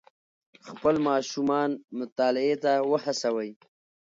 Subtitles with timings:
[0.69, 1.69] خپل ماشومان
[1.99, 3.51] مطالعې ته وهڅوئ.